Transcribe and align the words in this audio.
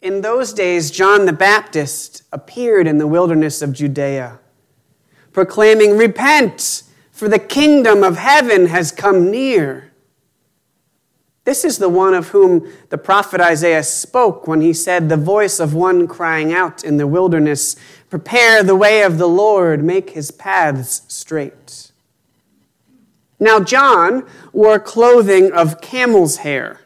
In 0.00 0.20
those 0.20 0.52
days, 0.52 0.90
John 0.90 1.26
the 1.26 1.32
Baptist 1.32 2.22
appeared 2.32 2.86
in 2.86 2.98
the 2.98 3.06
wilderness 3.06 3.62
of 3.62 3.72
Judea, 3.72 4.38
proclaiming, 5.32 5.96
Repent, 5.96 6.84
for 7.10 7.28
the 7.28 7.38
kingdom 7.38 8.04
of 8.04 8.16
heaven 8.16 8.66
has 8.66 8.92
come 8.92 9.30
near. 9.30 9.90
This 11.42 11.64
is 11.64 11.78
the 11.78 11.88
one 11.88 12.14
of 12.14 12.28
whom 12.28 12.70
the 12.90 12.98
prophet 12.98 13.40
Isaiah 13.40 13.82
spoke 13.82 14.46
when 14.46 14.60
he 14.60 14.72
said, 14.72 15.08
The 15.08 15.16
voice 15.16 15.58
of 15.58 15.74
one 15.74 16.06
crying 16.06 16.52
out 16.52 16.84
in 16.84 16.98
the 16.98 17.06
wilderness, 17.06 17.74
Prepare 18.08 18.62
the 18.62 18.76
way 18.76 19.02
of 19.02 19.18
the 19.18 19.28
Lord, 19.28 19.82
make 19.82 20.10
his 20.10 20.30
paths 20.30 21.02
straight. 21.08 21.90
Now, 23.40 23.60
John 23.60 24.28
wore 24.52 24.78
clothing 24.78 25.50
of 25.52 25.80
camel's 25.80 26.38
hair 26.38 26.80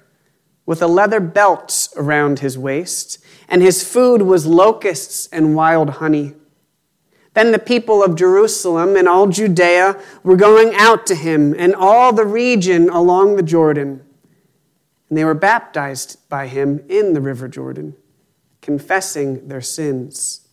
with 0.72 0.80
a 0.80 0.86
leather 0.86 1.20
belt 1.20 1.88
around 1.98 2.38
his 2.38 2.56
waist, 2.56 3.22
and 3.46 3.60
his 3.60 3.84
food 3.84 4.22
was 4.22 4.46
locusts 4.46 5.28
and 5.30 5.54
wild 5.54 5.90
honey. 5.90 6.32
Then 7.34 7.52
the 7.52 7.58
people 7.58 8.02
of 8.02 8.16
Jerusalem 8.16 8.96
and 8.96 9.06
all 9.06 9.26
Judea 9.26 10.00
were 10.22 10.36
going 10.36 10.74
out 10.74 11.04
to 11.08 11.14
him, 11.14 11.54
and 11.58 11.74
all 11.74 12.14
the 12.14 12.24
region 12.24 12.88
along 12.88 13.36
the 13.36 13.42
Jordan 13.42 14.02
and 15.12 15.18
they 15.18 15.26
were 15.26 15.34
baptized 15.34 16.26
by 16.30 16.46
him 16.46 16.82
in 16.88 17.12
the 17.12 17.20
river 17.20 17.46
Jordan, 17.46 17.94
confessing 18.62 19.46
their 19.46 19.60
sins. 19.60 20.48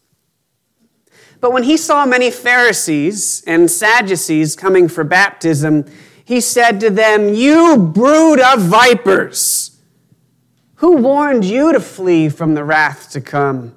But 1.40 1.54
when 1.54 1.64
he 1.64 1.78
saw 1.78 2.06
many 2.06 2.30
Pharisees 2.30 3.42
and 3.48 3.72
Sadducees 3.72 4.58
coming 4.58 4.90
for 4.90 5.06
baptism, 5.06 5.86
he 6.26 6.42
said 6.42 6.82
to 6.82 6.90
them, 6.90 7.34
You 7.34 7.78
brood 7.78 8.42
of 8.42 8.64
vipers! 8.64 9.79
Who 10.80 10.96
warned 10.96 11.44
you 11.44 11.74
to 11.74 11.82
flee 11.82 12.30
from 12.30 12.54
the 12.54 12.64
wrath 12.64 13.12
to 13.12 13.20
come? 13.20 13.76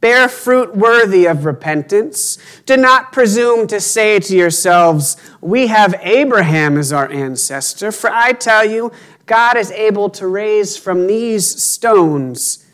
Bear 0.00 0.28
fruit 0.28 0.74
worthy 0.74 1.26
of 1.26 1.44
repentance. 1.44 2.36
Do 2.66 2.76
not 2.76 3.12
presume 3.12 3.68
to 3.68 3.80
say 3.80 4.18
to 4.18 4.36
yourselves, 4.36 5.16
We 5.40 5.68
have 5.68 5.94
Abraham 6.00 6.76
as 6.76 6.92
our 6.92 7.08
ancestor. 7.08 7.92
For 7.92 8.10
I 8.10 8.32
tell 8.32 8.64
you, 8.64 8.90
God 9.26 9.56
is 9.56 9.70
able 9.70 10.10
to 10.10 10.26
raise 10.26 10.76
from 10.76 11.06
these 11.06 11.62
stones 11.62 12.66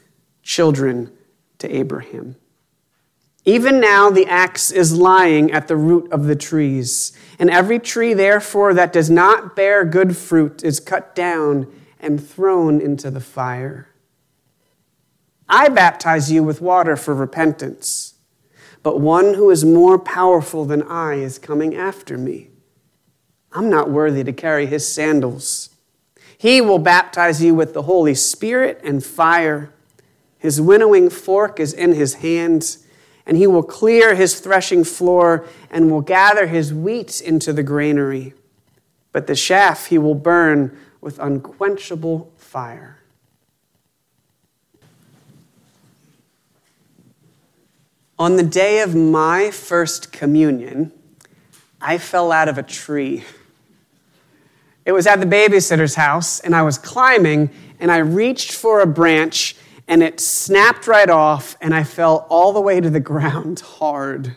children 0.42 1.12
to 1.58 1.70
Abraham. 1.70 2.36
Even 3.44 3.80
now, 3.80 4.08
the 4.08 4.26
axe 4.26 4.70
is 4.70 4.96
lying 4.96 5.52
at 5.52 5.68
the 5.68 5.76
root 5.76 6.10
of 6.10 6.24
the 6.24 6.36
trees, 6.36 7.12
and 7.38 7.50
every 7.50 7.78
tree, 7.78 8.14
therefore, 8.14 8.72
that 8.72 8.94
does 8.94 9.10
not 9.10 9.54
bear 9.54 9.84
good 9.84 10.16
fruit 10.16 10.64
is 10.64 10.80
cut 10.80 11.14
down 11.14 11.70
and 12.06 12.26
thrown 12.26 12.80
into 12.80 13.10
the 13.10 13.20
fire. 13.20 13.88
I 15.48 15.68
baptize 15.68 16.30
you 16.30 16.42
with 16.42 16.60
water 16.60 16.96
for 16.96 17.14
repentance, 17.14 18.14
but 18.82 19.00
one 19.00 19.34
who 19.34 19.50
is 19.50 19.64
more 19.64 19.98
powerful 19.98 20.64
than 20.64 20.82
I 20.84 21.14
is 21.14 21.38
coming 21.38 21.74
after 21.74 22.16
me. 22.16 22.50
I'm 23.52 23.68
not 23.68 23.90
worthy 23.90 24.22
to 24.24 24.32
carry 24.32 24.66
his 24.66 24.86
sandals. 24.86 25.70
He 26.38 26.60
will 26.60 26.78
baptize 26.78 27.42
you 27.42 27.54
with 27.54 27.74
the 27.74 27.82
Holy 27.82 28.14
Spirit 28.14 28.80
and 28.84 29.04
fire. 29.04 29.72
His 30.38 30.60
winnowing 30.60 31.10
fork 31.10 31.58
is 31.58 31.72
in 31.72 31.94
his 31.94 32.14
hands, 32.14 32.86
and 33.24 33.36
he 33.36 33.46
will 33.46 33.62
clear 33.62 34.14
his 34.14 34.38
threshing 34.38 34.84
floor 34.84 35.46
and 35.70 35.90
will 35.90 36.02
gather 36.02 36.46
his 36.46 36.72
wheat 36.72 37.20
into 37.20 37.52
the 37.52 37.62
granary. 37.62 38.34
But 39.12 39.26
the 39.26 39.34
chaff 39.34 39.86
he 39.86 39.98
will 39.98 40.14
burn 40.14 40.78
with 41.00 41.18
unquenchable 41.18 42.32
fire. 42.36 42.98
On 48.18 48.36
the 48.36 48.42
day 48.42 48.80
of 48.80 48.94
my 48.94 49.50
first 49.50 50.10
communion, 50.10 50.90
I 51.82 51.98
fell 51.98 52.32
out 52.32 52.48
of 52.48 52.56
a 52.56 52.62
tree. 52.62 53.24
It 54.86 54.92
was 54.92 55.06
at 55.06 55.20
the 55.20 55.26
babysitter's 55.26 55.96
house, 55.96 56.40
and 56.40 56.54
I 56.54 56.62
was 56.62 56.78
climbing, 56.78 57.50
and 57.78 57.92
I 57.92 57.98
reached 57.98 58.52
for 58.52 58.80
a 58.80 58.86
branch, 58.86 59.54
and 59.86 60.02
it 60.02 60.18
snapped 60.18 60.86
right 60.86 61.10
off, 61.10 61.58
and 61.60 61.74
I 61.74 61.84
fell 61.84 62.26
all 62.30 62.54
the 62.54 62.60
way 62.60 62.80
to 62.80 62.88
the 62.88 63.00
ground 63.12 63.60
hard. 63.60 64.36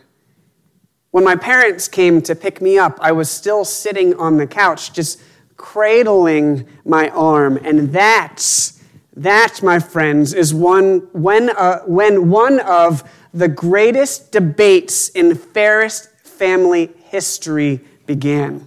When 1.10 1.24
my 1.24 1.36
parents 1.36 1.88
came 1.88 2.20
to 2.22 2.34
pick 2.34 2.60
me 2.60 2.78
up, 2.78 2.98
I 3.00 3.12
was 3.12 3.30
still 3.30 3.64
sitting 3.64 4.14
on 4.14 4.36
the 4.36 4.46
couch, 4.46 4.92
just 4.92 5.20
cradling 5.60 6.66
my 6.84 7.10
arm, 7.10 7.58
and 7.62 7.92
that's, 7.92 8.82
that, 9.16 9.62
my 9.62 9.78
friends, 9.78 10.32
is 10.32 10.54
one 10.54 11.08
when, 11.12 11.50
uh, 11.50 11.80
when 11.80 12.30
one 12.30 12.60
of 12.60 13.04
the 13.32 13.48
greatest 13.48 14.32
debates 14.32 15.10
in 15.10 15.34
Ferris 15.34 16.08
family 16.24 16.90
history 17.10 17.80
began 18.06 18.66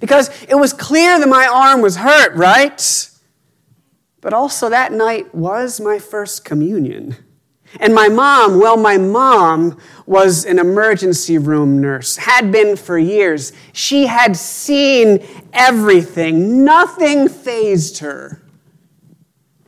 because 0.00 0.28
it 0.48 0.54
was 0.54 0.74
clear 0.74 1.18
that 1.18 1.28
my 1.28 1.46
arm 1.46 1.80
was 1.80 1.96
hurt, 1.96 2.34
right? 2.34 3.10
But 4.20 4.34
also 4.34 4.68
that 4.68 4.92
night 4.92 5.34
was 5.34 5.80
my 5.80 5.98
first 5.98 6.44
communion. 6.44 7.16
And 7.80 7.94
my 7.94 8.08
mom, 8.08 8.60
well, 8.60 8.76
my 8.76 8.98
mom 8.98 9.78
was 10.06 10.44
an 10.44 10.58
emergency 10.58 11.38
room 11.38 11.80
nurse, 11.80 12.16
had 12.16 12.52
been 12.52 12.76
for 12.76 12.98
years. 12.98 13.52
She 13.72 14.06
had 14.06 14.36
seen 14.36 15.26
everything, 15.52 16.64
nothing 16.64 17.28
fazed 17.28 17.98
her. 17.98 18.40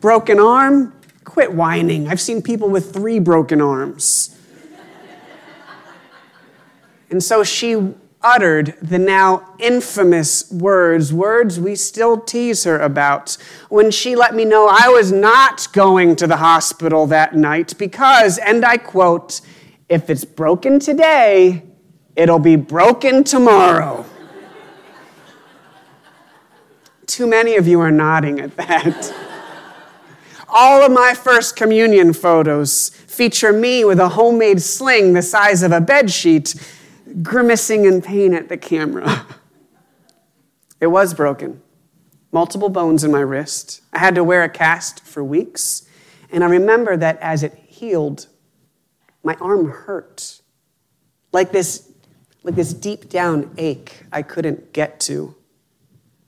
Broken 0.01 0.39
arm? 0.39 0.93
Quit 1.25 1.53
whining. 1.53 2.09
I've 2.09 2.21
seen 2.21 2.43
people 2.43 2.69
with 2.69 2.93
three 2.93 3.19
broken 3.19 3.61
arms. 3.61 4.39
and 7.11 7.23
so 7.23 7.43
she 7.43 7.95
uttered 8.27 8.75
the 8.83 8.99
now 8.99 9.55
infamous 9.61 10.51
words, 10.51 11.15
words 11.15 11.61
we 11.61 11.77
still 11.77 12.21
tease 12.21 12.65
her 12.65 12.81
about, 12.81 13.39
when 13.69 13.89
she 13.89 14.17
let 14.17 14.35
me 14.35 14.45
know 14.45 14.69
I 14.69 14.89
was 14.89 15.13
not 15.13 15.73
going 15.73 16.17
to 16.17 16.27
the 16.27 16.39
hospital 16.39 17.07
that 17.07 17.37
night 17.37 17.79
because, 17.79 18.39
and 18.39 18.65
I 18.65 18.79
quote, 18.79 19.41
if 19.89 20.11
it's 20.11 20.25
broken 20.25 20.81
today, 20.81 21.63
it'll 22.17 22.41
be 22.41 22.57
broken 22.57 23.23
tomorrow. 23.23 24.05
Too 27.07 27.29
many 27.29 27.55
of 27.55 27.69
you 27.69 27.79
are 27.81 27.93
nodding 27.93 28.41
at 28.41 28.57
that. 28.57 29.15
All 30.49 30.83
of 30.83 30.91
my 30.91 31.15
first 31.15 31.55
communion 31.55 32.13
photos 32.13 32.89
feature 32.89 33.53
me 33.53 33.85
with 33.85 34.01
a 34.01 34.09
homemade 34.09 34.61
sling 34.61 35.13
the 35.13 35.23
size 35.23 35.63
of 35.63 35.71
a 35.71 35.81
bed 35.81 36.11
sheet 36.11 36.55
grimacing 37.23 37.85
in 37.85 38.03
pain 38.03 38.35
at 38.35 38.49
the 38.49 38.57
camera. 38.57 39.27
It 40.81 40.89
was 40.89 41.15
broken. 41.15 41.63
Multiple 42.33 42.69
bones 42.69 43.03
in 43.03 43.11
my 43.11 43.21
wrist. 43.21 43.81
I 43.93 43.99
had 43.99 44.15
to 44.17 44.25
wear 44.25 44.43
a 44.43 44.49
cast 44.49 45.01
for 45.05 45.25
weeks. 45.25 45.89
And 46.31 46.45
I 46.45 46.49
remember 46.49 46.97
that 46.97 47.19
as 47.21 47.43
it 47.43 47.55
healed, 47.67 48.27
my 49.23 49.35
arm 49.41 49.71
hurt. 49.71 50.43
Like 51.33 51.51
this, 51.53 51.91
like 52.43 52.55
this 52.55 52.75
deep 52.75 53.09
down 53.09 53.55
ache 53.57 54.05
I 54.13 54.23
couldn't 54.23 54.73
get 54.73 55.01
to. 55.01 55.35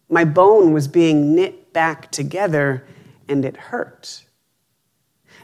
My 0.08 0.24
bone 0.24 0.72
was 0.72 0.88
being 0.88 1.34
knit 1.34 1.72
back 1.72 2.10
together 2.10 2.86
and 3.28 3.44
it 3.44 3.56
hurt. 3.56 4.24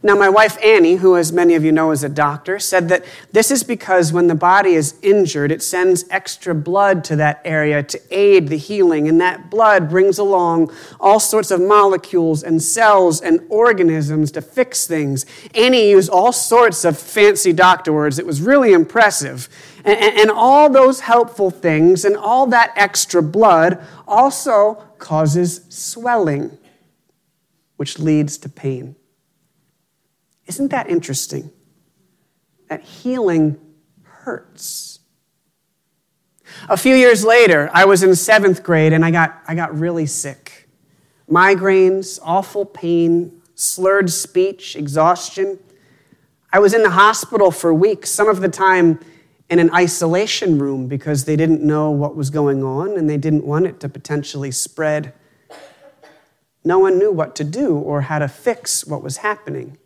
Now, 0.04 0.14
my 0.14 0.28
wife 0.28 0.62
Annie, 0.62 0.96
who, 0.96 1.16
as 1.16 1.32
many 1.32 1.54
of 1.54 1.64
you 1.64 1.72
know, 1.72 1.90
is 1.90 2.04
a 2.04 2.10
doctor, 2.10 2.58
said 2.58 2.90
that 2.90 3.06
this 3.32 3.50
is 3.50 3.64
because 3.64 4.12
when 4.12 4.26
the 4.26 4.34
body 4.34 4.74
is 4.74 4.96
injured, 5.00 5.50
it 5.50 5.62
sends 5.62 6.04
extra 6.10 6.54
blood 6.54 7.04
to 7.04 7.16
that 7.16 7.40
area 7.42 7.82
to 7.82 8.00
aid 8.10 8.48
the 8.48 8.58
healing, 8.58 9.08
and 9.08 9.18
that 9.22 9.48
blood 9.48 9.88
brings 9.88 10.18
along 10.18 10.70
all 11.00 11.18
sorts 11.18 11.50
of 11.50 11.58
molecules 11.58 12.42
and 12.42 12.62
cells 12.62 13.22
and 13.22 13.40
organisms 13.48 14.30
to 14.32 14.42
fix 14.42 14.86
things. 14.86 15.24
Annie 15.54 15.88
used 15.88 16.10
all 16.10 16.32
sorts 16.32 16.84
of 16.84 16.98
fancy 16.98 17.54
doctor 17.54 17.90
words. 17.90 18.18
It 18.18 18.26
was 18.26 18.42
really 18.42 18.74
impressive. 18.74 19.48
And, 19.86 19.98
and 19.98 20.30
all 20.30 20.68
those 20.68 21.00
helpful 21.00 21.50
things 21.50 22.04
and 22.04 22.14
all 22.14 22.46
that 22.48 22.74
extra 22.76 23.22
blood 23.22 23.82
also 24.06 24.84
causes 24.98 25.64
swelling, 25.70 26.58
which 27.78 27.98
leads 27.98 28.36
to 28.36 28.50
pain. 28.50 28.96
Isn't 30.46 30.70
that 30.70 30.88
interesting? 30.88 31.50
That 32.68 32.82
healing 32.82 33.58
hurts. 34.02 35.00
A 36.68 36.76
few 36.76 36.94
years 36.94 37.24
later, 37.24 37.70
I 37.72 37.84
was 37.84 38.02
in 38.02 38.14
seventh 38.14 38.62
grade 38.62 38.92
and 38.92 39.04
I 39.04 39.10
got, 39.10 39.40
I 39.46 39.54
got 39.54 39.76
really 39.78 40.06
sick. 40.06 40.68
Migraines, 41.28 42.18
awful 42.22 42.64
pain, 42.64 43.40
slurred 43.54 44.10
speech, 44.10 44.76
exhaustion. 44.76 45.58
I 46.52 46.58
was 46.58 46.74
in 46.74 46.82
the 46.82 46.90
hospital 46.90 47.50
for 47.50 47.72
weeks, 47.72 48.10
some 48.10 48.28
of 48.28 48.40
the 48.40 48.48
time 48.48 49.00
in 49.50 49.58
an 49.58 49.74
isolation 49.74 50.58
room 50.58 50.86
because 50.86 51.24
they 51.24 51.36
didn't 51.36 51.62
know 51.62 51.90
what 51.90 52.16
was 52.16 52.30
going 52.30 52.62
on 52.62 52.96
and 52.96 53.08
they 53.08 53.16
didn't 53.16 53.44
want 53.44 53.66
it 53.66 53.80
to 53.80 53.88
potentially 53.88 54.50
spread. 54.50 55.12
no 56.64 56.78
one 56.78 56.98
knew 56.98 57.12
what 57.12 57.34
to 57.36 57.44
do 57.44 57.76
or 57.76 58.02
how 58.02 58.18
to 58.18 58.28
fix 58.28 58.86
what 58.86 59.02
was 59.02 59.18
happening 59.18 59.76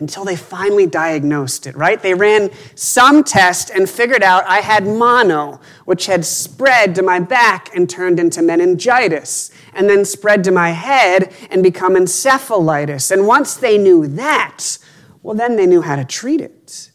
until 0.00 0.24
they 0.24 0.36
finally 0.36 0.86
diagnosed 0.86 1.66
it, 1.66 1.76
right? 1.76 2.02
They 2.02 2.14
ran 2.14 2.50
some 2.74 3.22
test 3.22 3.70
and 3.70 3.88
figured 3.88 4.22
out 4.22 4.44
I 4.46 4.58
had 4.58 4.86
mono, 4.86 5.60
which 5.84 6.06
had 6.06 6.24
spread 6.24 6.94
to 6.94 7.02
my 7.02 7.20
back 7.20 7.74
and 7.74 7.88
turned 7.88 8.18
into 8.18 8.42
meningitis, 8.42 9.50
and 9.74 9.88
then 9.88 10.04
spread 10.04 10.42
to 10.44 10.50
my 10.50 10.70
head 10.70 11.32
and 11.50 11.62
become 11.62 11.94
encephalitis. 11.94 13.10
And 13.10 13.26
once 13.26 13.54
they 13.54 13.78
knew 13.78 14.06
that, 14.08 14.78
well, 15.22 15.36
then 15.36 15.56
they 15.56 15.66
knew 15.66 15.82
how 15.82 15.96
to 15.96 16.04
treat 16.04 16.40
it. 16.40 16.90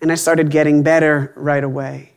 And 0.00 0.12
I 0.12 0.16
started 0.16 0.50
getting 0.50 0.82
better 0.82 1.32
right 1.36 1.64
away. 1.64 2.12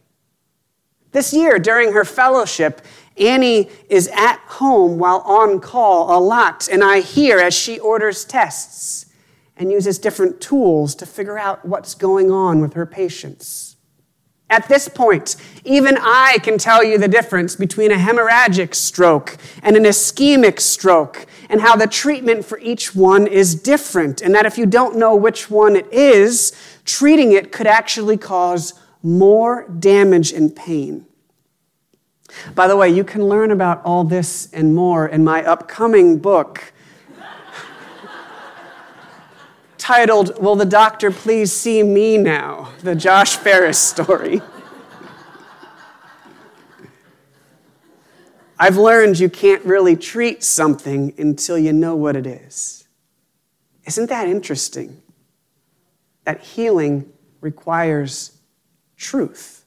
This 1.12 1.32
year, 1.34 1.60
during 1.60 1.94
her 1.94 2.04
fellowship, 2.04 2.82
Annie 3.18 3.70
is 3.88 4.10
at 4.10 4.40
home 4.40 4.98
while 4.98 5.20
on 5.20 5.62
call 5.62 6.18
a 6.18 6.20
lot, 6.20 6.68
and 6.70 6.84
I 6.84 7.00
hear 7.00 7.40
as 7.40 7.54
she 7.54 7.80
orders 7.80 8.26
tests 8.26 9.06
and 9.58 9.72
uses 9.72 10.00
different 10.00 10.42
tools 10.42 10.96
to 10.96 11.06
figure 11.06 11.38
out 11.38 11.66
what's 11.66 11.96
going 11.96 12.32
on 12.32 12.60
with 12.60 12.74
her 12.74 12.86
patients. 12.86 13.76
At 14.48 14.70
this 14.70 14.88
point, 14.88 15.38
even 15.64 15.98
I 16.00 16.38
can 16.44 16.60
tell 16.60 16.84
you 16.84 17.00
the 17.00 17.08
difference 17.08 17.56
between 17.56 17.92
a 17.92 17.96
hemorrhagic 17.96 18.76
stroke 18.76 19.38
and 19.64 19.76
an 19.76 19.84
ischemic 19.84 20.60
stroke, 20.60 21.26
and 21.50 21.62
how 21.62 21.76
the 21.76 21.88
treatment 21.88 22.46
for 22.46 22.60
each 22.60 22.96
one 22.96 23.26
is 23.26 23.56
different, 23.56 24.22
and 24.22 24.36
that 24.36 24.46
if 24.46 24.58
you 24.58 24.68
don't 24.68 24.98
know 24.98 25.16
which 25.16 25.50
one 25.50 25.76
it 25.76 25.92
is, 25.92 26.54
treating 26.86 27.32
it 27.32 27.52
could 27.52 27.66
actually 27.66 28.18
cause 28.18 28.74
more 29.02 29.68
damage 29.70 30.32
and 30.32 30.56
pain. 30.56 31.08
By 32.54 32.68
the 32.68 32.76
way, 32.76 32.90
you 32.90 33.04
can 33.04 33.26
learn 33.26 33.50
about 33.50 33.84
all 33.84 34.04
this 34.04 34.52
and 34.54 34.76
more 34.76 35.08
in 35.08 35.24
my 35.24 35.44
upcoming 35.44 36.20
book, 36.20 36.74
titled, 39.86 40.42
Will 40.42 40.56
the 40.56 40.66
Doctor 40.66 41.12
Please 41.12 41.54
See 41.54 41.84
Me 41.84 42.18
Now? 42.18 42.72
The 42.82 42.96
Josh 42.96 43.36
Ferris 43.36 43.78
story. 43.78 44.42
I've 48.58 48.78
learned 48.78 49.20
you 49.20 49.30
can't 49.30 49.64
really 49.64 49.96
treat 49.96 50.42
something 50.42 51.14
until 51.20 51.60
you 51.60 51.72
know 51.72 51.96
what 51.96 52.16
it 52.16 52.26
is. 52.26 52.88
Isn't 53.86 54.10
that 54.10 54.28
interesting? 54.28 55.04
That 56.24 56.42
healing 56.42 57.14
requires 57.40 58.40
truth. 58.98 59.66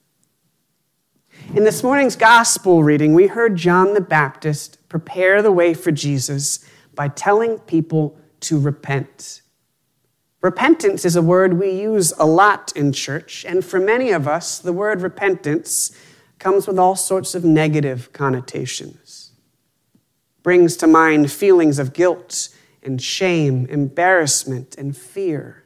In 1.54 1.62
this 1.62 1.84
morning's 1.84 2.16
gospel 2.16 2.82
reading, 2.82 3.14
we 3.14 3.28
heard 3.28 3.54
John 3.54 3.94
the 3.94 4.00
Baptist 4.00 4.78
prepare 4.88 5.42
the 5.42 5.52
way 5.52 5.74
for 5.74 5.92
Jesus 5.92 6.68
by 6.92 7.06
telling 7.06 7.60
people 7.60 8.18
to 8.40 8.58
repent. 8.58 9.42
Repentance 10.40 11.04
is 11.04 11.16
a 11.16 11.22
word 11.22 11.58
we 11.58 11.70
use 11.70 12.12
a 12.18 12.26
lot 12.26 12.72
in 12.76 12.92
church, 12.92 13.44
and 13.44 13.64
for 13.64 13.80
many 13.80 14.10
of 14.10 14.28
us, 14.28 14.58
the 14.60 14.72
word 14.72 15.00
repentance 15.00 15.90
comes 16.38 16.68
with 16.68 16.78
all 16.78 16.94
sorts 16.94 17.34
of 17.34 17.44
negative 17.44 18.12
connotations. 18.12 19.32
Brings 20.44 20.76
to 20.76 20.86
mind 20.86 21.32
feelings 21.32 21.80
of 21.80 21.92
guilt 21.92 22.50
and 22.84 23.02
shame, 23.02 23.66
embarrassment 23.66 24.76
and 24.76 24.96
fear. 24.96 25.64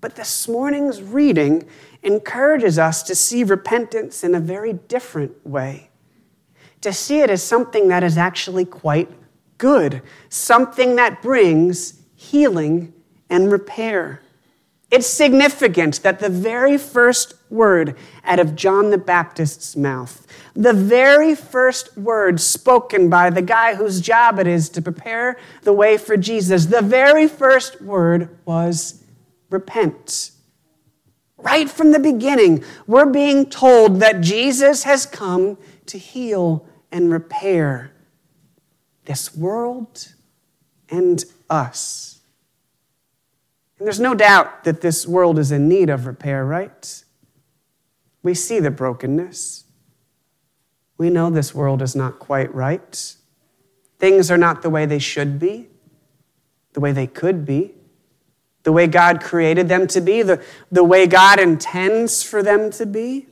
But 0.00 0.16
this 0.16 0.48
morning's 0.48 1.02
reading 1.02 1.68
encourages 2.02 2.78
us 2.78 3.02
to 3.04 3.14
see 3.14 3.44
repentance 3.44 4.24
in 4.24 4.34
a 4.34 4.40
very 4.40 4.72
different 4.72 5.46
way. 5.46 5.90
To 6.80 6.92
see 6.92 7.20
it 7.20 7.28
as 7.28 7.42
something 7.42 7.88
that 7.88 8.02
is 8.02 8.16
actually 8.16 8.64
quite 8.64 9.10
good, 9.58 10.02
something 10.30 10.96
that 10.96 11.22
brings 11.22 12.03
healing 12.30 12.92
and 13.28 13.50
repair. 13.50 14.20
It's 14.90 15.06
significant 15.06 16.02
that 16.02 16.20
the 16.20 16.28
very 16.28 16.78
first 16.78 17.34
word 17.50 17.96
out 18.24 18.38
of 18.38 18.54
John 18.54 18.90
the 18.90 18.98
Baptist's 18.98 19.76
mouth, 19.76 20.26
the 20.54 20.72
very 20.72 21.34
first 21.34 21.96
word 21.96 22.40
spoken 22.40 23.10
by 23.10 23.30
the 23.30 23.42
guy 23.42 23.74
whose 23.74 24.00
job 24.00 24.38
it 24.38 24.46
is 24.46 24.68
to 24.70 24.82
prepare 24.82 25.36
the 25.62 25.72
way 25.72 25.96
for 25.96 26.16
Jesus, 26.16 26.66
the 26.66 26.82
very 26.82 27.26
first 27.26 27.82
word 27.82 28.38
was 28.44 29.02
repent. 29.50 30.30
Right 31.38 31.68
from 31.68 31.90
the 31.90 31.98
beginning, 31.98 32.62
we're 32.86 33.10
being 33.10 33.50
told 33.50 34.00
that 34.00 34.20
Jesus 34.20 34.84
has 34.84 35.06
come 35.06 35.58
to 35.86 35.98
heal 35.98 36.66
and 36.92 37.10
repair 37.10 37.90
this 39.04 39.36
world 39.36 40.14
and 40.88 41.24
us. 41.50 42.13
And 43.78 43.86
there's 43.86 44.00
no 44.00 44.14
doubt 44.14 44.64
that 44.64 44.80
this 44.80 45.06
world 45.06 45.38
is 45.38 45.50
in 45.50 45.68
need 45.68 45.90
of 45.90 46.06
repair, 46.06 46.44
right? 46.44 47.04
We 48.22 48.34
see 48.34 48.60
the 48.60 48.70
brokenness. 48.70 49.64
We 50.96 51.10
know 51.10 51.28
this 51.30 51.54
world 51.54 51.82
is 51.82 51.96
not 51.96 52.18
quite 52.18 52.54
right. 52.54 53.14
Things 53.98 54.30
are 54.30 54.38
not 54.38 54.62
the 54.62 54.70
way 54.70 54.86
they 54.86 54.98
should 54.98 55.38
be, 55.38 55.68
the 56.72 56.80
way 56.80 56.92
they 56.92 57.06
could 57.06 57.44
be, 57.44 57.74
the 58.62 58.72
way 58.72 58.86
God 58.86 59.20
created 59.20 59.68
them 59.68 59.86
to 59.88 60.00
be, 60.00 60.22
the, 60.22 60.42
the 60.70 60.84
way 60.84 61.06
God 61.06 61.40
intends 61.40 62.22
for 62.22 62.42
them 62.42 62.70
to 62.72 62.86
be. 62.86 63.26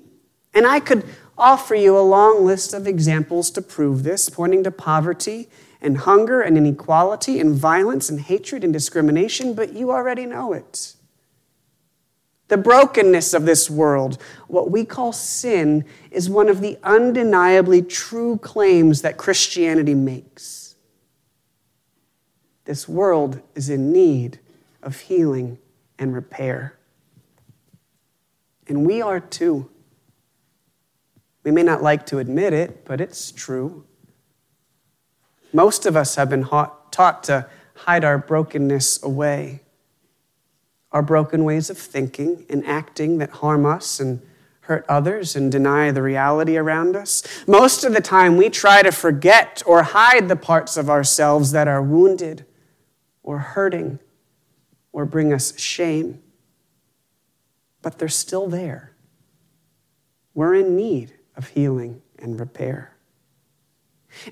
And 0.54 0.66
I 0.66 0.80
could 0.80 1.04
offer 1.38 1.74
you 1.74 1.96
a 1.96 2.00
long 2.00 2.44
list 2.44 2.74
of 2.74 2.86
examples 2.86 3.50
to 3.52 3.62
prove 3.62 4.02
this, 4.02 4.28
pointing 4.28 4.64
to 4.64 4.70
poverty 4.70 5.48
and 5.82 5.98
hunger 5.98 6.40
and 6.40 6.56
inequality 6.56 7.40
and 7.40 7.54
violence 7.54 8.08
and 8.08 8.20
hatred 8.20 8.64
and 8.64 8.72
discrimination, 8.72 9.52
but 9.52 9.74
you 9.74 9.90
already 9.90 10.24
know 10.24 10.52
it. 10.52 10.94
The 12.48 12.56
brokenness 12.56 13.34
of 13.34 13.44
this 13.44 13.68
world, 13.68 14.18
what 14.46 14.70
we 14.70 14.84
call 14.84 15.12
sin, 15.12 15.84
is 16.10 16.30
one 16.30 16.48
of 16.48 16.60
the 16.60 16.78
undeniably 16.82 17.82
true 17.82 18.38
claims 18.38 19.02
that 19.02 19.16
Christianity 19.16 19.94
makes. 19.94 20.76
This 22.64 22.88
world 22.88 23.40
is 23.54 23.68
in 23.68 23.92
need 23.92 24.38
of 24.82 25.00
healing 25.00 25.58
and 25.98 26.14
repair. 26.14 26.78
And 28.68 28.86
we 28.86 29.02
are 29.02 29.18
too. 29.18 29.68
We 31.42 31.50
may 31.50 31.64
not 31.64 31.82
like 31.82 32.06
to 32.06 32.18
admit 32.18 32.52
it, 32.52 32.84
but 32.84 33.00
it's 33.00 33.32
true. 33.32 33.84
Most 35.52 35.86
of 35.86 35.96
us 35.96 36.16
have 36.16 36.30
been 36.30 36.44
taught 36.44 37.24
to 37.24 37.46
hide 37.74 38.04
our 38.04 38.18
brokenness 38.18 39.02
away, 39.02 39.60
our 40.90 41.02
broken 41.02 41.44
ways 41.44 41.70
of 41.70 41.78
thinking 41.78 42.46
and 42.48 42.64
acting 42.66 43.18
that 43.18 43.30
harm 43.30 43.66
us 43.66 44.00
and 44.00 44.22
hurt 44.62 44.84
others 44.88 45.34
and 45.34 45.50
deny 45.50 45.90
the 45.90 46.02
reality 46.02 46.56
around 46.56 46.94
us. 46.94 47.22
Most 47.46 47.84
of 47.84 47.92
the 47.92 48.00
time, 48.00 48.36
we 48.36 48.48
try 48.48 48.82
to 48.82 48.92
forget 48.92 49.62
or 49.66 49.82
hide 49.82 50.28
the 50.28 50.36
parts 50.36 50.76
of 50.76 50.88
ourselves 50.88 51.50
that 51.52 51.66
are 51.66 51.82
wounded 51.82 52.46
or 53.22 53.38
hurting 53.38 53.98
or 54.92 55.04
bring 55.04 55.32
us 55.32 55.58
shame. 55.58 56.22
But 57.80 57.98
they're 57.98 58.08
still 58.08 58.46
there. 58.46 58.92
We're 60.34 60.54
in 60.54 60.76
need 60.76 61.12
of 61.36 61.48
healing 61.48 62.00
and 62.18 62.38
repair. 62.38 62.91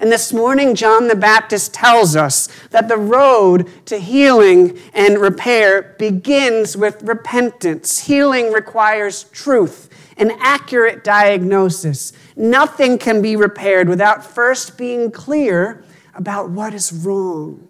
And 0.01 0.11
this 0.11 0.33
morning, 0.33 0.75
John 0.75 1.09
the 1.09 1.17
Baptist 1.17 1.75
tells 1.75 2.15
us 2.15 2.49
that 2.71 2.89
the 2.89 2.97
road 2.97 3.69
to 3.87 3.99
healing 3.99 4.79
and 4.95 5.19
repair 5.19 5.95
begins 5.99 6.77
with 6.77 7.03
repentance. 7.03 8.01
Healing 8.01 8.53
requires 8.53 9.25
truth, 9.25 9.89
an 10.17 10.33
accurate 10.41 11.03
diagnosis. 11.03 12.13
Nothing 12.37 12.99
can 12.99 13.21
be 13.21 13.37
repaired 13.37 13.89
without 13.89 14.25
first 14.25 14.79
being 14.79 15.11
clear 15.11 15.85
about 16.15 16.51
what 16.51 16.75
is 16.75 16.93
wrong. 16.93 17.69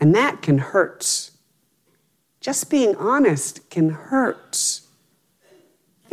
And 0.00 0.14
that 0.14 0.42
can 0.42 0.58
hurt. 0.58 1.30
Just 2.40 2.70
being 2.70 2.96
honest 2.96 3.68
can 3.68 3.90
hurt. 3.90 4.79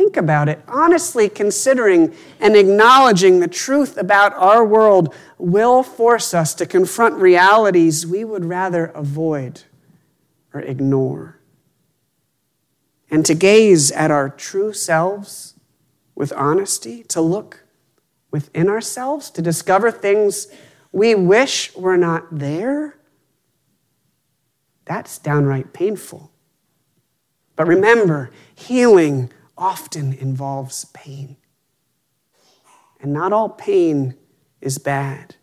Think 0.08 0.16
about 0.16 0.48
it. 0.48 0.60
Honestly, 0.66 1.28
considering 1.28 2.14
and 2.40 2.56
acknowledging 2.56 3.40
the 3.40 3.46
truth 3.46 3.98
about 3.98 4.32
our 4.32 4.64
world 4.64 5.14
will 5.36 5.82
force 5.82 6.32
us 6.32 6.54
to 6.54 6.64
confront 6.64 7.16
realities 7.16 8.06
we 8.06 8.24
would 8.24 8.46
rather 8.46 8.86
avoid 8.86 9.64
or 10.54 10.62
ignore. 10.62 11.40
And 13.10 13.22
to 13.26 13.34
gaze 13.34 13.92
at 13.92 14.10
our 14.10 14.30
true 14.30 14.72
selves 14.72 15.56
with 16.14 16.32
honesty, 16.32 17.02
to 17.08 17.20
look 17.20 17.64
within 18.30 18.70
ourselves, 18.70 19.28
to 19.32 19.42
discover 19.42 19.90
things 19.90 20.48
we 20.90 21.14
wish 21.14 21.76
were 21.76 21.98
not 21.98 22.24
there, 22.38 22.96
that's 24.86 25.18
downright 25.18 25.74
painful. 25.74 26.32
But 27.56 27.66
remember, 27.66 28.30
healing 28.54 29.30
often 29.58 30.12
involves 30.14 30.86
pain. 30.86 31.36
And 33.00 33.12
not 33.12 33.32
all 33.32 33.50
pain 33.50 34.14
is 34.60 34.78
bad. 34.78 35.36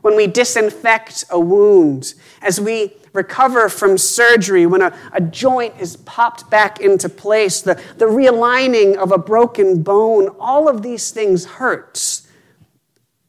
When 0.00 0.16
we 0.16 0.26
disinfect 0.26 1.24
a 1.30 1.40
wound, 1.40 2.14
as 2.42 2.60
we 2.60 2.92
recover 3.14 3.68
from 3.68 3.96
surgery, 3.96 4.66
when 4.66 4.82
a, 4.82 4.94
a 5.12 5.20
joint 5.20 5.74
is 5.80 5.96
popped 5.96 6.50
back 6.50 6.80
into 6.80 7.08
place, 7.08 7.62
the, 7.62 7.80
the 7.96 8.04
realigning 8.06 8.96
of 8.96 9.12
a 9.12 9.18
broken 9.18 9.82
bone, 9.82 10.28
all 10.38 10.68
of 10.68 10.82
these 10.82 11.10
things 11.10 11.44
hurts. 11.44 12.28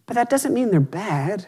But 0.06 0.16
that 0.16 0.30
doesn't 0.30 0.54
mean 0.54 0.72
they're 0.72 0.80
bad. 0.82 1.48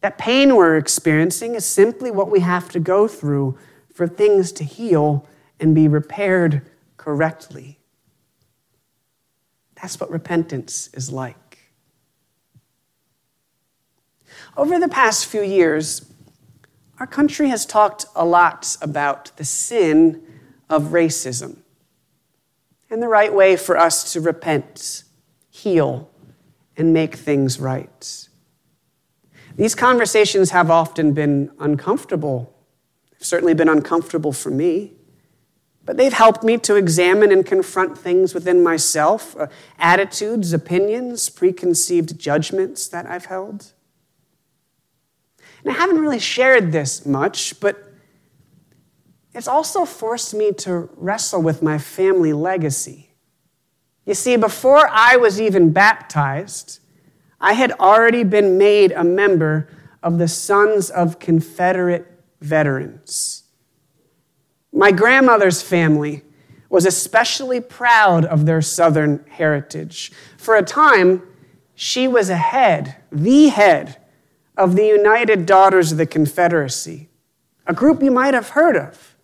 That 0.00 0.18
pain 0.18 0.54
we're 0.54 0.76
experiencing 0.76 1.54
is 1.54 1.64
simply 1.64 2.10
what 2.10 2.30
we 2.30 2.40
have 2.40 2.68
to 2.70 2.78
go 2.78 3.08
through 3.08 3.58
for 3.92 4.06
things 4.06 4.52
to 4.52 4.64
heal 4.64 5.26
and 5.58 5.74
be 5.74 5.88
repaired 5.88 6.62
correctly. 7.04 7.78
That's 9.74 10.00
what 10.00 10.10
repentance 10.10 10.88
is 10.94 11.10
like. 11.10 11.58
Over 14.56 14.80
the 14.80 14.88
past 14.88 15.26
few 15.26 15.42
years, 15.42 16.10
our 16.98 17.06
country 17.06 17.50
has 17.50 17.66
talked 17.66 18.06
a 18.14 18.24
lot 18.24 18.78
about 18.80 19.36
the 19.36 19.44
sin 19.44 20.22
of 20.70 20.84
racism 20.84 21.58
and 22.88 23.02
the 23.02 23.08
right 23.08 23.34
way 23.34 23.54
for 23.56 23.76
us 23.76 24.10
to 24.14 24.20
repent, 24.22 25.04
heal, 25.50 26.10
and 26.74 26.94
make 26.94 27.16
things 27.16 27.60
right. 27.60 28.28
These 29.56 29.74
conversations 29.74 30.50
have 30.50 30.70
often 30.70 31.12
been 31.12 31.50
uncomfortable. 31.60 32.54
Certainly 33.18 33.54
been 33.54 33.68
uncomfortable 33.68 34.32
for 34.32 34.50
me. 34.50 34.94
But 35.84 35.96
they've 35.96 36.12
helped 36.12 36.42
me 36.42 36.56
to 36.58 36.76
examine 36.76 37.30
and 37.30 37.44
confront 37.44 37.98
things 37.98 38.32
within 38.34 38.62
myself 38.62 39.36
uh, 39.36 39.48
attitudes, 39.78 40.52
opinions, 40.52 41.28
preconceived 41.28 42.18
judgments 42.18 42.88
that 42.88 43.06
I've 43.06 43.26
held. 43.26 43.72
And 45.62 45.74
I 45.74 45.78
haven't 45.78 45.98
really 45.98 46.18
shared 46.18 46.72
this 46.72 47.04
much, 47.04 47.60
but 47.60 47.92
it's 49.34 49.48
also 49.48 49.84
forced 49.84 50.34
me 50.34 50.52
to 50.52 50.88
wrestle 50.96 51.42
with 51.42 51.62
my 51.62 51.78
family 51.78 52.32
legacy. 52.32 53.10
You 54.06 54.14
see, 54.14 54.36
before 54.36 54.88
I 54.90 55.16
was 55.16 55.40
even 55.40 55.72
baptized, 55.72 56.80
I 57.40 57.54
had 57.54 57.72
already 57.72 58.22
been 58.24 58.58
made 58.58 58.92
a 58.92 59.04
member 59.04 59.68
of 60.02 60.18
the 60.18 60.28
Sons 60.28 60.90
of 60.90 61.18
Confederate 61.18 62.06
Veterans. 62.40 63.43
My 64.76 64.90
grandmother's 64.90 65.62
family 65.62 66.22
was 66.68 66.84
especially 66.84 67.60
proud 67.60 68.24
of 68.24 68.44
their 68.44 68.60
Southern 68.60 69.24
heritage. 69.30 70.10
For 70.36 70.56
a 70.56 70.62
time, 70.62 71.22
she 71.76 72.08
was 72.08 72.28
a 72.28 72.36
head, 72.36 72.96
the 73.12 73.48
head 73.48 73.98
of 74.56 74.74
the 74.74 74.86
United 74.86 75.46
Daughters 75.46 75.92
of 75.92 75.98
the 75.98 76.06
Confederacy, 76.06 77.08
a 77.68 77.72
group 77.72 78.02
you 78.02 78.10
might 78.10 78.34
have 78.34 78.50
heard 78.50 78.76
of. 78.76 79.14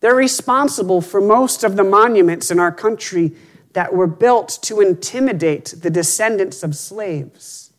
They're 0.00 0.14
responsible 0.14 1.00
for 1.00 1.20
most 1.22 1.64
of 1.64 1.76
the 1.76 1.84
monuments 1.84 2.50
in 2.50 2.60
our 2.60 2.72
country 2.72 3.34
that 3.72 3.94
were 3.94 4.06
built 4.06 4.58
to 4.62 4.82
intimidate 4.82 5.74
the 5.80 5.90
descendants 5.90 6.62
of 6.62 6.76
slaves 6.76 7.72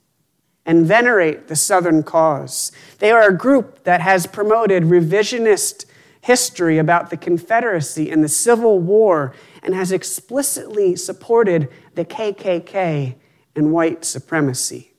and 0.65 0.87
venerate 0.87 1.47
the 1.49 1.55
Southern 1.55 2.01
cause. 2.01 2.71
They 2.97 3.11
are 3.11 3.29
a 3.29 3.37
group 3.37 3.83
that 3.83 4.01
has 4.01 4.25
promoted 4.25 4.83
revisionist 4.83 5.85
history 6.25 6.79
about 6.79 7.11
the 7.11 7.17
Confederacy 7.17 8.09
and 8.09 8.23
the 8.23 8.27
Civil 8.27 8.79
War 8.79 9.35
and 9.61 9.75
has 9.75 9.91
explicitly 9.91 10.95
supported 10.95 11.69
the 11.93 12.03
KKK 12.03 13.13
and 13.55 13.71
white 13.71 14.03
supremacy. 14.03 14.91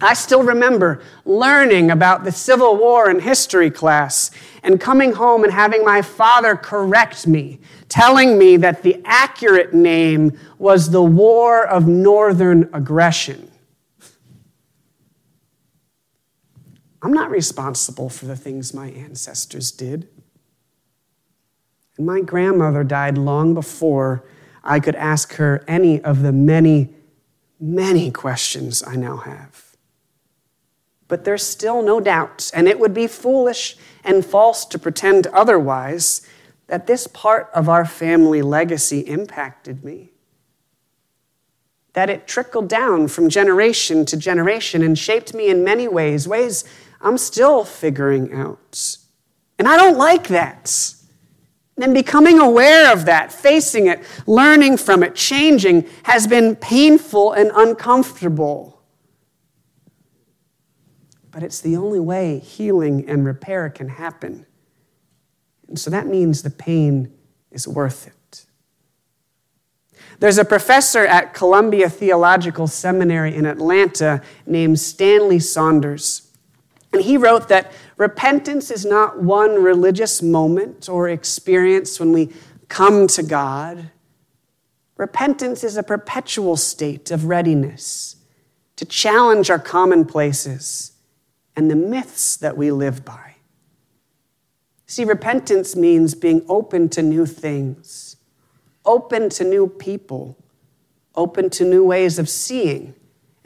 I 0.00 0.14
still 0.14 0.42
remember 0.42 1.02
learning 1.26 1.90
about 1.90 2.24
the 2.24 2.32
Civil 2.32 2.78
War 2.78 3.10
in 3.10 3.20
history 3.20 3.70
class 3.70 4.30
and 4.62 4.80
coming 4.80 5.12
home 5.12 5.44
and 5.44 5.52
having 5.52 5.84
my 5.84 6.00
father 6.00 6.56
correct 6.56 7.26
me, 7.26 7.60
telling 7.90 8.38
me 8.38 8.56
that 8.56 8.82
the 8.82 9.02
accurate 9.04 9.74
name 9.74 10.38
was 10.56 10.90
the 10.90 11.02
War 11.02 11.66
of 11.66 11.86
Northern 11.86 12.70
Aggression. 12.72 13.50
I'm 17.02 17.12
not 17.12 17.30
responsible 17.30 18.08
for 18.08 18.24
the 18.24 18.36
things 18.36 18.72
my 18.72 18.88
ancestors 18.88 19.70
did. 19.70 20.08
My 21.98 22.20
grandmother 22.20 22.84
died 22.84 23.16
long 23.16 23.54
before 23.54 24.24
I 24.62 24.80
could 24.80 24.96
ask 24.96 25.34
her 25.34 25.64
any 25.66 26.00
of 26.02 26.22
the 26.22 26.32
many, 26.32 26.90
many 27.58 28.10
questions 28.10 28.82
I 28.82 28.96
now 28.96 29.18
have. 29.18 29.76
But 31.08 31.24
there's 31.24 31.44
still 31.44 31.82
no 31.82 32.00
doubt, 32.00 32.50
and 32.52 32.66
it 32.66 32.80
would 32.80 32.92
be 32.92 33.06
foolish 33.06 33.76
and 34.04 34.26
false 34.26 34.64
to 34.66 34.78
pretend 34.78 35.26
otherwise, 35.28 36.26
that 36.66 36.86
this 36.86 37.06
part 37.06 37.48
of 37.54 37.68
our 37.68 37.84
family 37.84 38.42
legacy 38.42 39.00
impacted 39.00 39.84
me. 39.84 40.10
That 41.92 42.10
it 42.10 42.26
trickled 42.26 42.68
down 42.68 43.08
from 43.08 43.28
generation 43.28 44.04
to 44.06 44.16
generation 44.16 44.82
and 44.82 44.98
shaped 44.98 45.32
me 45.32 45.48
in 45.48 45.62
many 45.62 45.86
ways, 45.86 46.26
ways 46.26 46.64
I'm 47.00 47.18
still 47.18 47.64
figuring 47.64 48.32
out. 48.32 48.98
And 49.58 49.68
I 49.68 49.76
don't 49.76 49.96
like 49.96 50.26
that. 50.28 50.95
And 51.80 51.92
becoming 51.92 52.38
aware 52.38 52.92
of 52.92 53.04
that, 53.04 53.32
facing 53.32 53.86
it, 53.86 54.02
learning 54.26 54.78
from 54.78 55.02
it, 55.02 55.14
changing 55.14 55.86
has 56.04 56.26
been 56.26 56.56
painful 56.56 57.32
and 57.32 57.50
uncomfortable 57.54 58.76
but 61.36 61.42
it's 61.42 61.60
the 61.60 61.76
only 61.76 62.00
way 62.00 62.38
healing 62.38 63.06
and 63.06 63.22
repair 63.26 63.68
can 63.68 63.90
happen. 63.90 64.46
And 65.68 65.78
so 65.78 65.90
that 65.90 66.06
means 66.06 66.42
the 66.42 66.48
pain 66.48 67.12
is 67.50 67.68
worth 67.68 68.06
it. 68.06 68.46
There's 70.18 70.38
a 70.38 70.46
professor 70.46 71.04
at 71.04 71.34
Columbia 71.34 71.90
Theological 71.90 72.66
Seminary 72.66 73.34
in 73.34 73.44
Atlanta 73.44 74.22
named 74.46 74.80
Stanley 74.80 75.38
Saunders. 75.38 76.32
And 76.94 77.02
he 77.02 77.18
wrote 77.18 77.48
that 77.48 77.70
repentance 77.96 78.70
is 78.70 78.84
not 78.84 79.22
one 79.22 79.62
religious 79.62 80.22
moment 80.22 80.88
or 80.88 81.08
experience 81.08 81.98
when 81.98 82.12
we 82.12 82.32
come 82.68 83.06
to 83.08 83.22
God. 83.22 83.90
Repentance 84.96 85.62
is 85.62 85.76
a 85.76 85.82
perpetual 85.82 86.56
state 86.56 87.10
of 87.10 87.26
readiness 87.26 88.16
to 88.76 88.84
challenge 88.84 89.50
our 89.50 89.58
commonplaces 89.58 90.92
and 91.54 91.70
the 91.70 91.76
myths 91.76 92.36
that 92.36 92.56
we 92.56 92.70
live 92.70 93.04
by. 93.04 93.34
See, 94.86 95.04
repentance 95.04 95.74
means 95.74 96.14
being 96.14 96.44
open 96.48 96.88
to 96.90 97.02
new 97.02 97.26
things, 97.26 98.16
open 98.84 99.28
to 99.30 99.44
new 99.44 99.66
people, 99.68 100.36
open 101.14 101.50
to 101.50 101.64
new 101.64 101.84
ways 101.84 102.18
of 102.18 102.28
seeing 102.28 102.94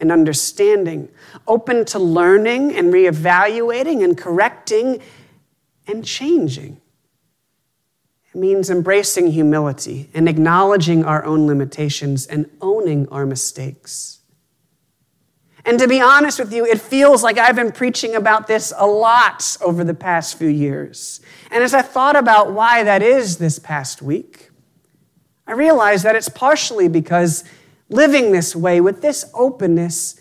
and 0.00 0.10
understanding, 0.10 1.08
open 1.46 1.84
to 1.86 1.98
learning 1.98 2.74
and 2.74 2.92
reevaluating 2.92 4.02
and 4.02 4.16
correcting 4.16 5.00
and 5.86 6.04
changing. 6.04 6.80
It 8.32 8.38
means 8.38 8.70
embracing 8.70 9.32
humility 9.32 10.08
and 10.14 10.28
acknowledging 10.28 11.04
our 11.04 11.24
own 11.24 11.46
limitations 11.46 12.26
and 12.26 12.48
owning 12.60 13.08
our 13.08 13.26
mistakes. 13.26 14.20
And 15.64 15.78
to 15.78 15.88
be 15.88 16.00
honest 16.00 16.38
with 16.38 16.52
you, 16.52 16.64
it 16.64 16.80
feels 16.80 17.22
like 17.22 17.36
I've 17.36 17.56
been 17.56 17.72
preaching 17.72 18.14
about 18.14 18.46
this 18.46 18.72
a 18.76 18.86
lot 18.86 19.56
over 19.60 19.84
the 19.84 19.94
past 19.94 20.38
few 20.38 20.48
years. 20.48 21.20
And 21.50 21.62
as 21.62 21.74
I 21.74 21.82
thought 21.82 22.16
about 22.16 22.52
why 22.52 22.82
that 22.84 23.02
is 23.02 23.36
this 23.36 23.58
past 23.58 24.00
week, 24.00 24.50
I 25.46 25.52
realized 25.52 26.04
that 26.04 26.16
it's 26.16 26.28
partially 26.28 26.88
because 26.88 27.44
living 27.90 28.32
this 28.32 28.56
way 28.56 28.80
with 28.80 29.02
this 29.02 29.30
openness 29.34 30.18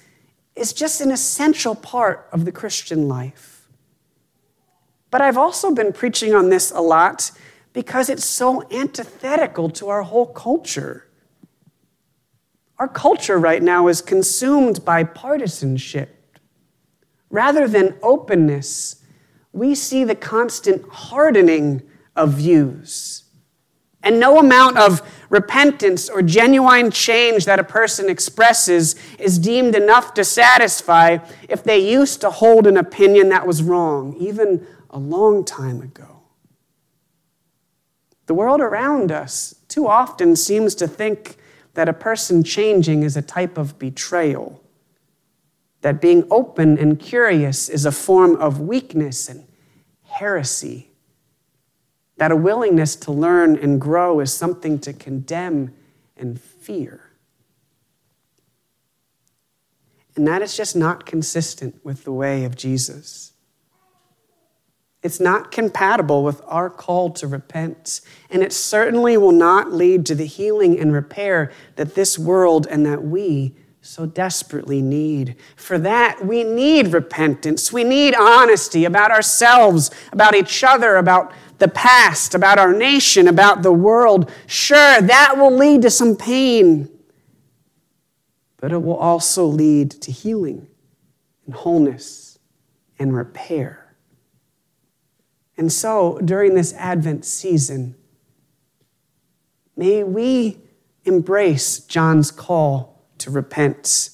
is 0.55 0.73
just 0.73 0.99
an 0.99 1.11
essential 1.11 1.75
part 1.75 2.27
of 2.33 2.43
the 2.43 2.51
Christian 2.51 3.07
life. 3.07 3.67
But 5.11 5.21
I've 5.21 5.37
also 5.37 5.73
been 5.73 5.93
preaching 5.93 6.35
on 6.35 6.49
this 6.49 6.71
a 6.71 6.81
lot 6.81 7.31
because 7.71 8.09
it's 8.09 8.25
so 8.25 8.67
antithetical 8.71 9.69
to 9.69 9.89
our 9.89 10.03
whole 10.03 10.25
culture. 10.25 11.07
Our 12.77 12.87
culture 12.87 13.37
right 13.37 13.61
now 13.61 13.87
is 13.87 14.01
consumed 14.01 14.83
by 14.83 15.03
partisanship. 15.03 16.37
Rather 17.29 17.67
than 17.67 17.97
openness, 18.01 19.03
we 19.53 19.75
see 19.75 20.03
the 20.03 20.15
constant 20.15 20.87
hardening 20.89 21.83
of 22.15 22.33
views. 22.33 23.23
And 24.01 24.19
no 24.19 24.39
amount 24.39 24.77
of 24.77 25.01
repentance 25.29 26.09
or 26.09 26.21
genuine 26.21 26.91
change 26.91 27.45
that 27.45 27.59
a 27.59 27.63
person 27.63 28.09
expresses 28.09 28.95
is 29.17 29.37
deemed 29.37 29.75
enough 29.75 30.13
to 30.15 30.23
satisfy 30.23 31.17
if 31.47 31.63
they 31.63 31.79
used 31.79 32.21
to 32.21 32.29
hold 32.29 32.67
an 32.67 32.77
opinion 32.77 33.29
that 33.29 33.45
was 33.45 33.61
wrong, 33.63 34.15
even 34.19 34.65
a 34.89 34.99
long 34.99 35.45
time 35.45 35.81
ago. 35.81 36.21
The 38.25 38.33
world 38.33 38.61
around 38.61 39.11
us 39.11 39.55
too 39.67 39.87
often 39.87 40.35
seems 40.35 40.75
to 40.75 40.87
think 40.87 41.37
that 41.73 41.89
a 41.89 41.93
person 41.93 42.43
changing 42.43 43.03
is 43.03 43.15
a 43.15 43.21
type 43.21 43.57
of 43.57 43.79
betrayal 43.79 44.61
that 45.81 46.01
being 46.01 46.27
open 46.29 46.77
and 46.77 46.99
curious 46.99 47.69
is 47.69 47.85
a 47.85 47.91
form 47.91 48.35
of 48.35 48.59
weakness 48.59 49.29
and 49.29 49.47
heresy, 50.03 50.88
that 52.19 52.31
a 52.31 52.35
willingness 52.35 52.97
to 52.97 53.11
learn 53.13 53.57
and 53.57 53.79
grow 53.79 54.19
is 54.19 54.33
something 54.33 54.77
to 54.79 54.91
condemn 54.91 55.73
and 56.17 56.39
fear. 56.39 57.11
And 60.17 60.27
that 60.27 60.41
is 60.41 60.55
just 60.55 60.75
not 60.75 61.05
consistent 61.05 61.79
with 61.83 62.03
the 62.03 62.11
way 62.11 62.43
of 62.43 62.57
Jesus. 62.57 63.31
It's 65.01 65.21
not 65.21 65.49
compatible 65.49 66.25
with 66.25 66.41
our 66.45 66.69
call 66.69 67.11
to 67.11 67.25
repent, 67.25 68.01
and 68.29 68.43
it 68.43 68.51
certainly 68.51 69.15
will 69.15 69.31
not 69.31 69.71
lead 69.71 70.05
to 70.07 70.15
the 70.15 70.25
healing 70.25 70.77
and 70.77 70.91
repair 70.91 71.53
that 71.77 71.95
this 71.95 72.19
world 72.19 72.67
and 72.69 72.85
that 72.85 73.01
we 73.01 73.55
so 73.81 74.05
desperately 74.05 74.81
need. 74.81 75.37
For 75.55 75.77
that, 75.77 76.25
we 76.25 76.43
need 76.43 76.91
repentance. 76.91 77.71
We 77.71 77.85
need 77.85 78.13
honesty 78.13 78.83
about 78.83 79.09
ourselves, 79.09 79.89
about 80.11 80.35
each 80.35 80.65
other, 80.65 80.97
about 80.97 81.31
the 81.59 81.67
past, 81.67 82.33
about 82.33 82.57
our 82.57 82.73
nation, 82.73 83.27
about 83.27 83.61
the 83.61 83.71
world. 83.71 84.31
Sure, 84.47 85.01
that 85.01 85.35
will 85.37 85.55
lead 85.55 85.81
to 85.83 85.89
some 85.89 86.15
pain, 86.15 86.89
but 88.57 88.71
it 88.71 88.81
will 88.81 88.97
also 88.97 89.45
lead 89.45 89.91
to 89.91 90.11
healing 90.11 90.67
and 91.45 91.55
wholeness 91.55 92.39
and 92.97 93.15
repair. 93.15 93.95
And 95.57 95.71
so, 95.71 96.19
during 96.23 96.55
this 96.55 96.73
Advent 96.73 97.25
season, 97.25 97.95
may 99.75 100.03
we 100.03 100.57
embrace 101.03 101.79
John's 101.79 102.31
call 102.31 103.03
to 103.17 103.29
repent. 103.29 104.11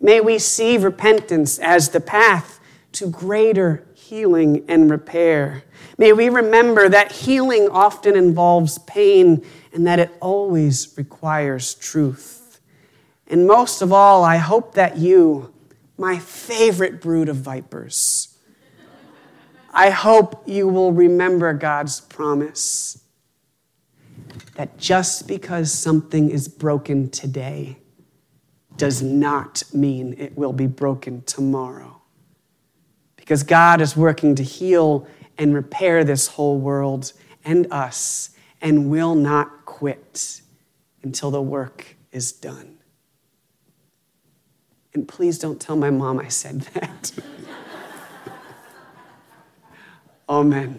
May 0.00 0.20
we 0.20 0.38
see 0.38 0.76
repentance 0.76 1.58
as 1.58 1.90
the 1.90 2.00
path 2.00 2.58
to 2.92 3.08
greater 3.08 3.86
healing 4.08 4.64
and 4.68 4.90
repair. 4.90 5.64
May 5.98 6.12
we 6.12 6.28
remember 6.28 6.88
that 6.88 7.12
healing 7.12 7.68
often 7.70 8.16
involves 8.16 8.78
pain 8.78 9.44
and 9.72 9.86
that 9.86 9.98
it 9.98 10.16
always 10.20 10.94
requires 10.96 11.74
truth. 11.74 12.60
And 13.26 13.46
most 13.46 13.82
of 13.82 13.92
all, 13.92 14.22
I 14.22 14.36
hope 14.36 14.74
that 14.74 14.96
you, 14.96 15.52
my 15.98 16.18
favorite 16.18 17.00
brood 17.00 17.28
of 17.28 17.36
vipers, 17.36 18.36
I 19.72 19.90
hope 19.90 20.44
you 20.46 20.68
will 20.68 20.92
remember 20.92 21.52
God's 21.52 22.00
promise 22.00 23.02
that 24.54 24.78
just 24.78 25.26
because 25.26 25.72
something 25.72 26.30
is 26.30 26.48
broken 26.48 27.10
today 27.10 27.78
does 28.76 29.02
not 29.02 29.62
mean 29.74 30.14
it 30.18 30.36
will 30.36 30.52
be 30.52 30.66
broken 30.66 31.22
tomorrow. 31.22 31.95
Because 33.26 33.42
God 33.42 33.80
is 33.80 33.96
working 33.96 34.36
to 34.36 34.44
heal 34.44 35.04
and 35.36 35.52
repair 35.52 36.04
this 36.04 36.28
whole 36.28 36.60
world 36.60 37.12
and 37.44 37.66
us 37.72 38.30
and 38.60 38.88
will 38.88 39.16
not 39.16 39.64
quit 39.64 40.42
until 41.02 41.32
the 41.32 41.42
work 41.42 41.96
is 42.12 42.30
done. 42.30 42.78
And 44.94 45.08
please 45.08 45.40
don't 45.40 45.60
tell 45.60 45.74
my 45.74 45.90
mom 45.90 46.20
I 46.20 46.28
said 46.28 46.60
that. 46.74 47.10
Amen. 50.28 50.78